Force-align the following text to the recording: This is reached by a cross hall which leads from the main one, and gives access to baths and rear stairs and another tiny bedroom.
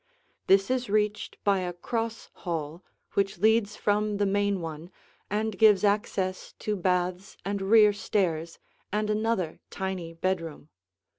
This 0.47 0.71
is 0.71 0.89
reached 0.89 1.37
by 1.43 1.59
a 1.59 1.73
cross 1.73 2.31
hall 2.41 2.83
which 3.13 3.37
leads 3.37 3.75
from 3.75 4.17
the 4.17 4.25
main 4.25 4.59
one, 4.59 4.89
and 5.29 5.55
gives 5.55 5.83
access 5.83 6.53
to 6.53 6.75
baths 6.75 7.37
and 7.45 7.61
rear 7.61 7.93
stairs 7.93 8.57
and 8.91 9.11
another 9.11 9.59
tiny 9.69 10.11
bedroom. 10.15 10.69